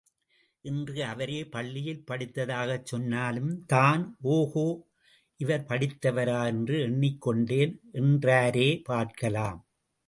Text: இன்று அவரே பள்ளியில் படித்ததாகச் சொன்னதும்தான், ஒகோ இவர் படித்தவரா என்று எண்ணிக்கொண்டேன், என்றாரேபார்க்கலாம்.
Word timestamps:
இன்று 0.65 1.03
அவரே 1.05 1.47
பள்ளியில் 1.47 2.03
படித்ததாகச் 2.11 2.87
சொன்னதும்தான், 2.91 4.03
ஒகோ 4.29 4.65
இவர் 5.39 5.67
படித்தவரா 5.69 6.45
என்று 6.45 6.77
எண்ணிக்கொண்டேன், 6.87 7.75
என்றாரேபார்க்கலாம். 7.93 9.59